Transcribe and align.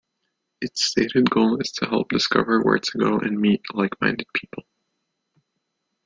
Its 0.61 0.83
stated 0.83 1.29
goal 1.29 1.61
is 1.61 1.69
to 1.73 1.85
help 1.85 2.09
discover 2.09 2.63
where 2.63 2.79
to 2.79 2.97
go 2.97 3.19
and 3.19 3.39
meet 3.39 3.61
like-minded 3.75 4.25
people. 4.33 4.63